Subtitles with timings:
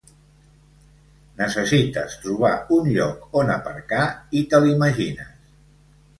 [1.41, 4.03] Necessites trobar un lloc on aparcar,
[4.41, 5.55] i te l'imagines.